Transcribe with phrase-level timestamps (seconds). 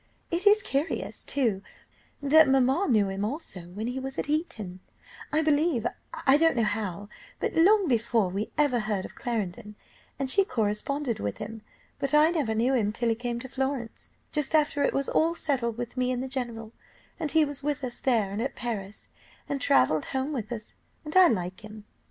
[0.31, 1.61] It is curious, too,
[2.23, 4.79] that mamma knew him also when he was at Eton,
[5.31, 5.85] I believe
[6.25, 7.07] I don't know how,
[7.39, 9.75] but long before we ever heard of Clarendon,
[10.17, 11.61] and she corresponded with him,
[11.99, 15.35] but I never knew him till he came to Florence, just after it was all
[15.35, 16.71] settled with me and the general;
[17.19, 19.07] and he was with us there and at Paris,
[19.47, 20.73] and travelled home with us,
[21.05, 21.85] and I like him.